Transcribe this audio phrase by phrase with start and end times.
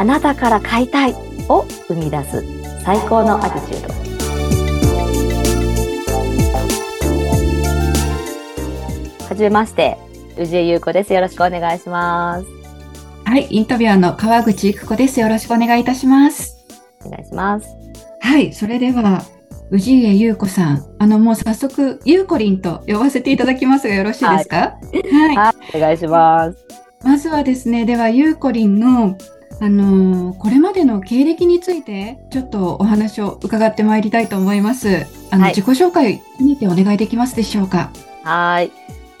[0.00, 1.14] あなたから買いたい
[1.50, 2.42] を生み出す
[2.82, 3.92] 最高のアティチュード。
[9.26, 9.98] はじめまして、
[10.38, 11.12] 宇治優子です。
[11.12, 12.46] よろしくお願いします。
[13.26, 15.20] はい、インタビュアーの川口育子です。
[15.20, 16.64] よろしくお願いいたします。
[17.04, 17.68] お願いします。
[18.22, 19.22] はい、それでは、
[19.70, 26.56] 氏家優子さん、あの、もう早速、ゆうこりんと呼ばせていただきますがよろしいですか、はい、はい、はい、お願いします。
[27.04, 29.18] まずはですね、では、ゆうこりんの、
[29.60, 35.06] あのー、これまでの経歴について、ちょっとお話を伺ってまいりたいと思います。
[35.30, 37.90] あの、はい、自己紹介にてお願いできますでしょうか？
[38.24, 38.72] はい。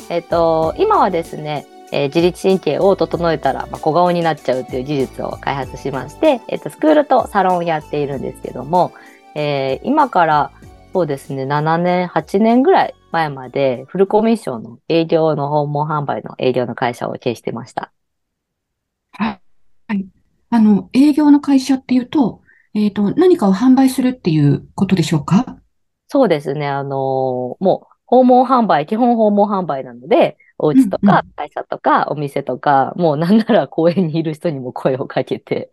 [0.08, 8.92] えっ、ー、と、今はですね、えー、自律神経を整えたら、まあ、小顔になっちゃうという技術を開発しまして、えっ、と、スクールとサロンをやっているんですけども、
[9.34, 10.52] えー、今から
[10.92, 17.92] そうですね、7年、8年ぐらい前までフルコミッションの営業の訪問販売の営業の会社を経営してました。
[20.50, 20.60] はい。
[20.60, 22.42] あの、営業の会社っていうと、
[22.74, 25.58] えっ、ー、と、何かを販売するっていうことでしょうか？
[26.08, 26.66] そうですね。
[26.66, 35.70] あのー、もう、訪問販売、基本訪問販売なので、お家とか会社とかお店とか、うんうん、もうなんなら公園にいる人にも声をかけて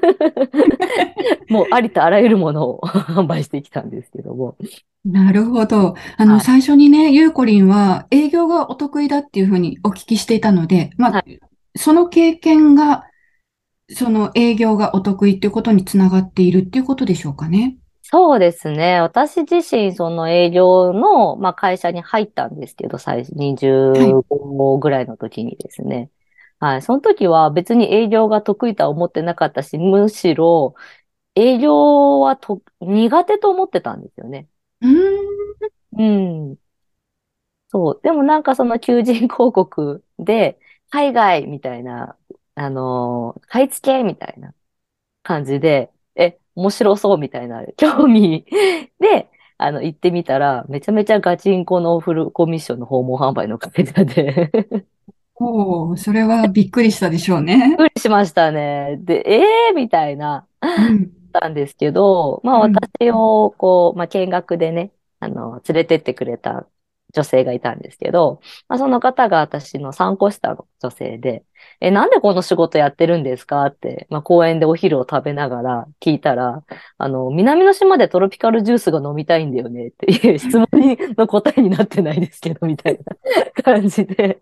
[1.50, 4.56] もうありとあらゆるものを 販売してきたんですけども。
[5.04, 5.94] なるほど。
[6.16, 11.38] あの、はい、最初にね、ゆうこりんは営業がお得意だっていうふうにお聞きしていたので、まあ、はい、
[11.76, 13.04] その経験が
[13.90, 17.76] その営業がお得意っていうことにつながっているっていうことでしょうかね。
[18.02, 19.00] そうですね。
[19.00, 26.10] 私自身、その営業の、まあ、会社に入ったんですけど、最初25ぐらいの時にですね。
[26.58, 26.82] はい、はい。
[26.82, 30.74] その時は別に営業が得意とは思ってなかったし、むしろ
[31.34, 34.48] 営業はと苦手と思ってたんですよね。
[34.80, 35.58] うん。
[35.92, 36.58] うん。
[37.68, 38.00] そう。
[38.02, 40.58] でもなんかその求人広告で、
[40.90, 42.16] 海外みたいな
[42.58, 44.54] あの、買い付けみたいな
[45.22, 48.44] 感じで、え、面白そうみたいな 興味
[49.00, 54.50] で、あの、行ってみたら、めちゃめちゃガチンコのフルコミッションの訪問販売の会社で
[55.36, 57.68] おお、それはびっくりしたでしょうね。
[57.68, 58.96] びっくりしましたね。
[59.00, 66.68] で、ええー、みたいな、うん、たんですけど、まあ私をこう、まあ見学でね、あの、連れてってくれた
[67.14, 71.44] 女性がいたんですけど、まあ、その方が私の3個下の女性で、
[71.80, 73.64] え、なんでこの仕事やってるんですか？
[73.66, 76.62] って、まあ、公園でお昼を食べながら聞いたら、
[76.98, 80.66] あの、南の島でトロピカルジュースが飲みたいんだよねっていう質問
[81.16, 82.98] の答えになってないですけど、みたい
[83.56, 84.40] な感じで。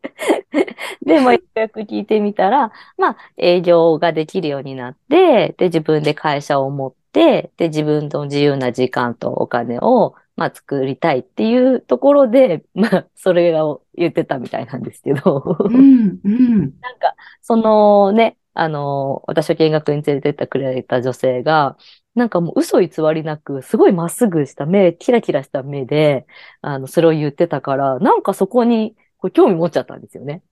[1.05, 15.43] で、まあ、ようやく聞いてみたら、まあ、営業ができるようになって、で、自分で会社を持って、で、自分の自由な時間とお金をまあ、作りたいっていうところで、 まあ、それを言ってたみたいなんですけど。
[15.59, 16.59] うん、うん。
[16.81, 21.77] なんか、そのね、あの、私を見学に連れてってくれた女性が、
[22.15, 26.27] なんかもう嘘偽りなく、すごいまっすぐした目、キラキラした目で、
[26.61, 30.43] あの、それを言ってたから、なんかそこにこう興味持っちゃったんですよね。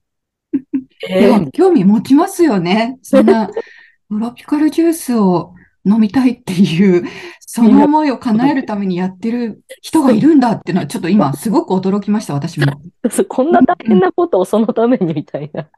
[1.09, 2.97] えー、興味持ちますよね。
[3.01, 3.53] そんな、ト
[4.09, 5.53] ロピカルジュースを
[5.85, 7.07] 飲みたいっていう、
[7.39, 12.65] その思いを叶えるためにやってる人がいるんだっていうのは、ちょっと今すごく驚きました、私も。
[13.29, 15.69] こんな大変なことをそのためにみたいな、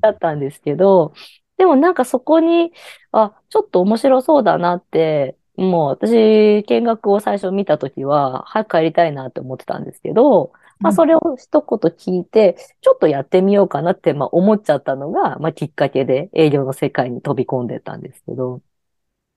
[0.00, 1.12] だったんですけど、
[1.58, 2.72] でもなんかそこに、
[3.12, 18.60] あ、ちょっと面白そうだなって、もう私、見学を最初見たときは、早く帰りたいなって思ってたんですけど、まあそれを一言聞いて、ちょっとやってみようかなって、まあ思っちゃったのが、まあきっかけで営業の世界に飛び込んでたんですけど。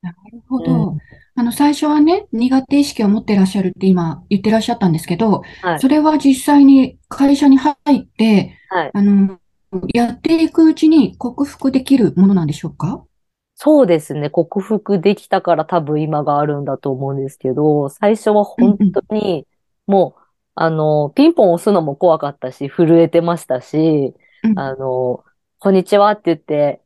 [0.01, 0.17] なる
[0.47, 0.97] ほど。
[1.35, 9.39] あの、最初はね、苦手意識を持ってらっしゃるって今言ってらっしゃったんですけど、はい、それは実際に会社に入って、はい、あの、
[9.93, 13.03] やっていくうちに克服できるものなんでしょうか？
[13.55, 14.29] そうですね。
[14.29, 19.45] 克服できたから多分今があるんだと思うんですけど、最初は本当に、
[19.85, 20.21] もう、
[20.55, 24.15] あの、ピンポン押すのも怖かったし、震えてましたし、
[24.55, 25.25] あの、
[25.59, 26.81] こんにちはって言って、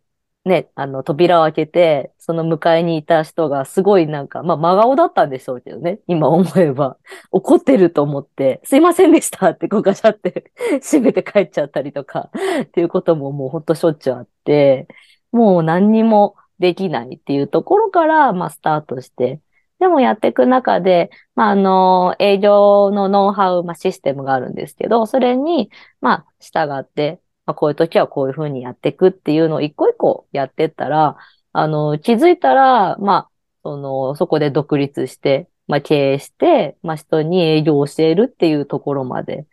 [0.46, 6.98] ね、あの、扉を開けて、その迎えにいた人がすごいなんか、まあ、真顔だったんでしょうけどね、今思えば。
[7.32, 10.52] 怒ってると思って、すいませんでしたってこうガシャって
[10.84, 12.30] 閉めて帰っちゃったりとか、
[12.64, 14.88] っていうことももうほんとしょっちゅうあって、
[15.32, 19.40] もう何にもできないっていうところから、まあ、スタートして、
[19.80, 25.70] でもやっていく中で、まあ、あの、営業のノウハウ、まあ、システムがあるんですけど、それに、
[26.02, 31.18] まあ、従って、まあ、こういう時はこういうふうにやっていくっていうのを一個一個やってったら、
[31.52, 33.30] あの、気づいたら、まあ、
[33.64, 39.46] その、そこで独立して、まあ、経営して、まあ、人に営業を教えるっていうところまで、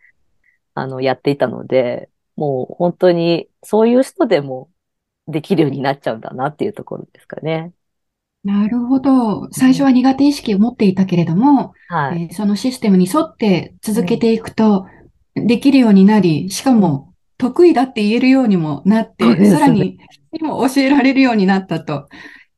[0.73, 4.69] あの、やっていたので、もう本当に、そういう人でも、
[5.27, 7.71] できるようになっちゃうんだなっていうところですかね。
[8.43, 9.51] なるほど。
[9.51, 14.87] 最初は苦手意識を持っていたけれども、はい、えー、そのシステムに沿って続けていくと、
[15.35, 17.10] できるようになり、しかも
[17.41, 19.97] 得意だって言えるようにもなって、 さらに
[20.41, 22.07] も教えられるようになったと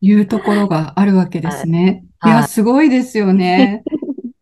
[0.01, 2.03] いうところがあるわけですね。
[2.19, 2.35] はい、い。
[2.35, 3.83] や、すごいですよね。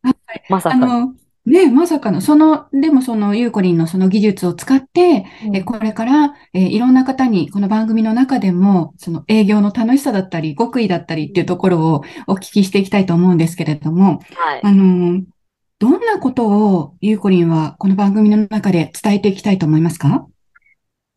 [0.50, 0.76] まさか。
[0.76, 1.14] あの、
[1.46, 15.22] ね、まさかの、その、でもそのユーコリンのその技術を使って、うん、えこれから、えいろんな方にこの番組の中でも、その営業の楽しさだったり、極意だったりっていうところをお聞きしていきたいと思うんですけれども、はい、あの、
[15.82, 20.28] どんなことをユーコリンはこの番組の中で伝えていきたいと思いますか？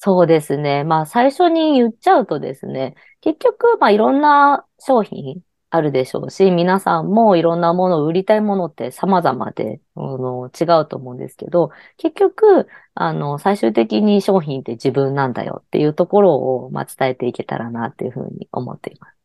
[0.04, 0.84] そうですね。
[0.84, 19.16] まあ最初に言っちゃうとですね、結局、まあいろんな商品、あるでしょうし、皆さんもいろんなものを売りたいものって様々で、あの、違うと思うんですけど、結局、あの、最終的に商品って自分なんだよっていうところを、まあ、伝えていけたらなっていうふうに思っています。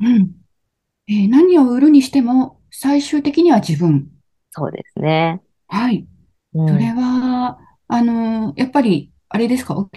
[0.00, 0.32] うん。
[1.08, 4.08] えー、何を売るにしても、最終的には自分。
[4.52, 5.42] そうですね。
[5.66, 6.06] はい。
[6.54, 9.90] うん、それは、あの、やっぱり、あれですか、お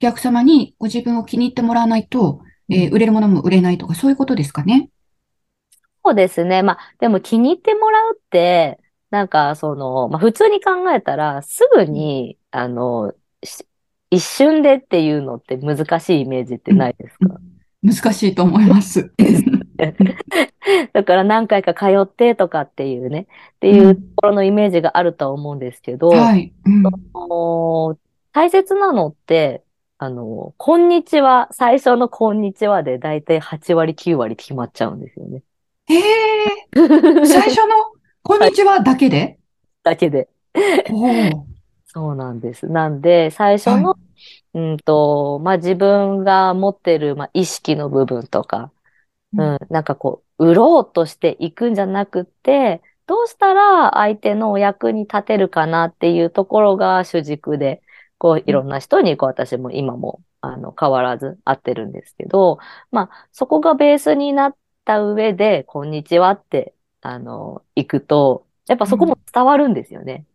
[0.00, 4.88] 客様にご自分を気に入ってもらわないと、えー、売れるものも売れないとか、そういうことですかね？
[6.02, 6.62] そうですね。
[6.62, 8.78] まあ、でも気に入ってもらうって、
[9.10, 13.12] なんか、その、まあ、普通に考えたら、すぐに、あの、
[14.10, 17.38] 一瞬でっていうのって難しいイメージってないですか、
[17.82, 19.12] うん、難しいと思います。
[20.94, 23.26] だから何回か通ってとかっていうね、
[23.56, 26.82] っていうところのイメージがあるとは思うんですけど、はい、うん、
[28.36, 29.64] 大切なのって、
[29.96, 35.42] あの、こんにちは、最初のこんにちはでだいたい8割、9割決まっちゃうんですよね。
[35.88, 37.74] ええー、 最初の
[38.22, 39.38] こんにちはだけで、
[39.82, 40.28] だけで。
[41.86, 42.68] そうなんです。
[42.68, 43.96] なんで、最初の、は
[44.52, 48.70] い、うんと、まあ、自分が持ってる、まあ、意識の部分とか、
[49.32, 57.80] うん、なんかこう、売ろうとしていくんじゃなくて、どうしたら相手のお役に立てるかなっていうところが主軸で、
[58.18, 62.58] こう、いろんな人に、こう、私も今も、あの、変わらず会ってるんですけど、
[62.90, 70.26] まあ、そこがベースになった上で、こんにちはって、あの、行くと、やっぱそこも伝わるんですよね。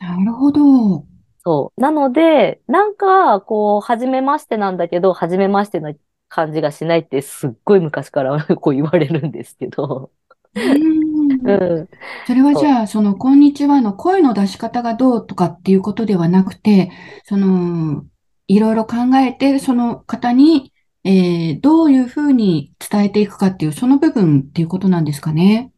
[0.00, 1.06] うん、なるほど。
[1.44, 1.80] そう。
[1.80, 5.92] なので、なんか、こう、初めましてなんだけど、初めましての
[6.28, 10.12] 感じがしないってすっごい昔からこう言われるんですけど。
[10.54, 10.91] うん。
[12.26, 16.90] それはじゃあ、その、こんにちはの声の出し方がどうとかっていうことではなくて、
[17.24, 18.04] その、
[18.48, 20.72] いろいろ考えて、その方に、
[21.04, 25.70] えー、どういうふうに伝えていくかっていう、その部分っていうことなんですかね？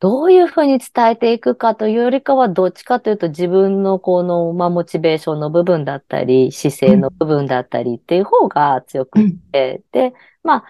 [0.00, 9.18] どういうふうに伝えていくかというよりかは、どっちかというと自分のこの、まあ、モチベーションの部分だったり、姿勢の部分だったりっていう方が強く
[9.52, 10.64] て、うん、で、まあ、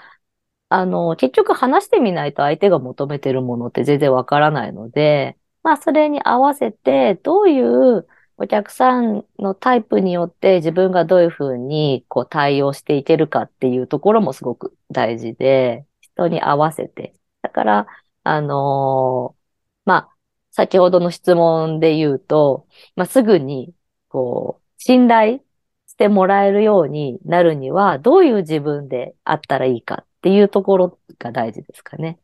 [0.75, 17.15] あの、結局話してみないと相手が求めてるものって全然わからないので、まあ、それに合わせて、どういうお客さんのタイプによって自分がどういうふうにこう対応していけるかっていうところもすごく大事で、人に合わせて。
[17.43, 17.87] だから、
[18.25, 19.41] あのー、
[19.85, 20.17] まあ、
[20.50, 22.67] 先ほどの質問で言うと、
[22.97, 23.73] まあ、すぐに、
[24.09, 25.38] こう、信頼
[25.87, 32.19] してもらえるようになるには、どういう自分であったらいいかていうところが大事ですかね。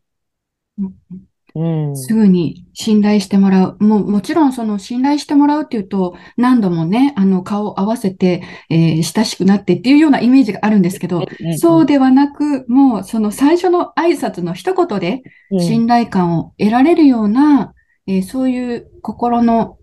[1.54, 3.76] うん、すぐに信頼してもらう。
[3.78, 11.26] ももちろんその信頼してもらうっていうと、何度もね、あの顔を合わせて、えー、親しくなってっていうようなイメージがあるんですけど、
[11.58, 15.22] そうではなく、もうその最初の挨拶の一言で
[15.58, 17.74] 信頼感を得られるような、
[18.06, 19.76] うん、えー、そういう心の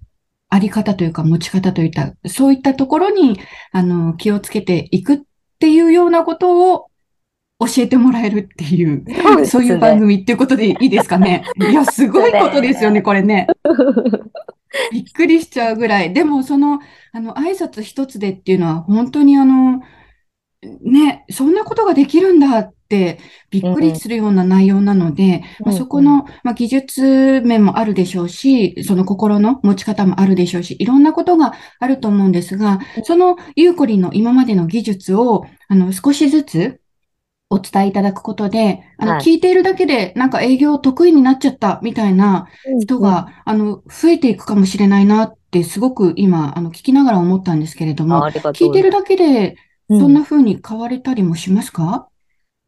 [0.50, 3.40] あり方というか持ち方といった、そういったところに、
[3.72, 5.20] あの、気をつけていくっ
[5.60, 6.88] ていうようなことを
[7.60, 9.04] 教えてもらえるっていう、
[9.46, 11.44] そうね、いう番組っていうことでいいですかね。
[11.58, 13.48] いや、すごいことですよね、これね。
[14.92, 16.14] びっくりしちゃうぐらい。
[16.14, 16.80] でも、その、
[17.14, 19.82] あの、挨拶一つでっていうのは、本当にあの、
[20.82, 36.82] ね、そんなことができるんだってびっくりするような内容なので、うん、まあ、そこの、まあ、技術面もあるでしょうし、その心の持ち方もあるでしょうし、いろんなことがあると思うんですが、そのユーコリンの今までの技術を、あの、少しずつ、
[37.50, 42.48] お伝えいただくことで、あの、はい、聞いているだけで、なんか営業得意になっちゃったみたいな
[42.80, 49.56] 人が、うんうん、あの、増えていくかもしれないなって、すごく今、あの、聞きながら思ったんですけれども、聞いてるだけで、
[49.88, 52.04] そんな風に変われたりもしますか、うん、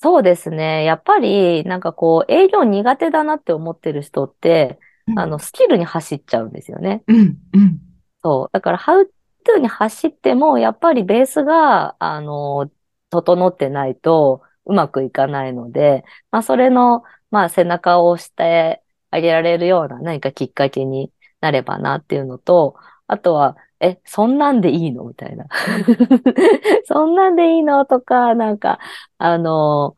[0.01, 0.85] そうですね。
[0.85, 7.03] やっぱり、なんかこう、営業苦手だなって思ってる人って、うん、あの、スキルに走っちゃうんですよね。
[7.07, 7.79] うん、うん。
[8.23, 8.49] そう。
[8.53, 9.11] だから、ハウ
[9.43, 12.71] トに走っても、やっぱりベースが、あの、
[13.09, 21.11] 整ってないとうまくいかないので、まあ、それの、まあ、背中を押してあげられるような何かきっかけに
[21.41, 22.75] なればなっていうのと、
[23.07, 25.45] あとは、え、そんなんでいいのみたいな。
[26.85, 28.79] そんなんでいいのとか、なんか、
[29.17, 29.95] あの、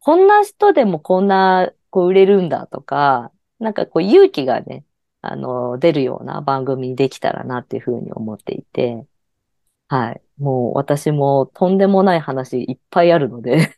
[0.00, 4.84] こんな人でもこんな、こう売れるんだとか、なんかこう勇気がね、
[5.20, 9.06] あの、出るような番組にできたらなっていうふうに思っていて、
[9.88, 10.22] はい。
[10.42, 13.76] もう私もとんでもない話いっぱいあるので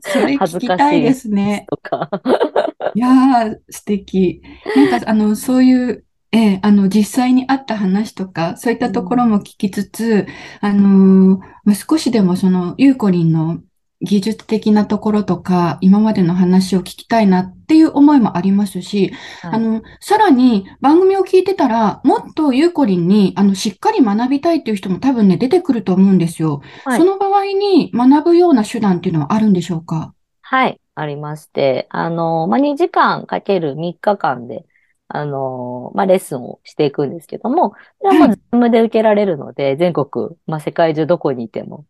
[0.00, 1.66] それ聞きたいですね。
[1.68, 2.10] とか。
[2.94, 4.42] いやー、素敵。
[4.76, 10.26] なんか、あの、そういう、えー、あの、実際にあった話とか、そういったところも聞きつつ、うん、
[10.60, 13.60] あのー、少しでもその、ゆうこりんの
[14.00, 26.60] 技術的なところとか、今までの話を聞きたいなっていう思いもありますし、はい、あの、さらに番組を聞いてたら、もっとゆうこりんに、あの、しっかり学びたいっていう人も多分ね、出てくると思うんですよ。
[26.84, 30.14] はい、その場合に学ぶような手段っていうのはあるんでしょうか？
[30.42, 34.66] はい、ありまして、あの、まあ、2時間かける3日間で、
[35.08, 41.84] あの、まあ、レッスンをしていくんですけども、これはもうズームで受けられるので、全国、まあ、世界中どこにいても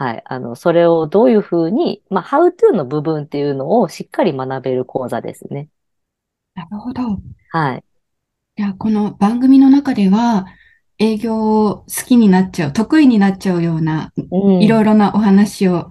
[0.00, 0.22] はい。
[0.24, 5.68] あの、それをどういうふうに、まあ、how to の部分っていうのをしっかり学べる講座ですね。
[6.54, 7.02] なるほど。
[7.50, 7.84] はい。
[8.56, 10.46] じゃあ、この番組の中では、
[10.98, 15.90] 営業を好きになっちゃう、得意になっちゃうような、うん、いろいろなお話を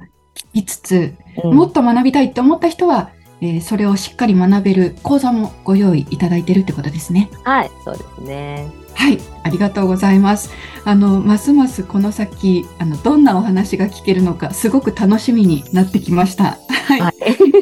[0.53, 1.13] 聞きつつ、
[1.43, 7.29] うん、もっと学びたいって思った人は、えー、それをしっかり学べる講座もご用意いただいているってことですね。
[7.43, 8.69] はい、そうですね。
[8.95, 10.51] はい、ありがとうございます。
[10.83, 16.57] あの、ますますこの先、あの、どんなお話が聞けるのか、すごく楽しみになってきました。
[16.67, 16.97] は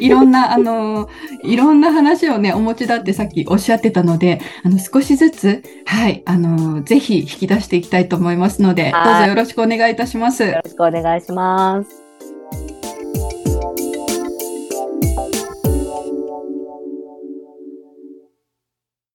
[0.04, 1.08] いろんな、あの、
[1.44, 10.42] いろんな話をね、お持ちだってさっきおっしゃってたので、あの、少しずつ、はい、あの、ぜひ引き出していきたいと思いますので、どうぞよろしくお願いいたします。
[10.42, 12.07] よろしくお願いします。